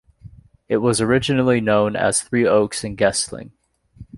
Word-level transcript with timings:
It 0.67 0.77
was 0.77 0.99
originally 0.99 1.61
known 1.61 1.95
as 1.95 2.23
Three 2.23 2.47
Oaks 2.47 2.83
and 2.83 2.97
Guestling. 2.97 3.51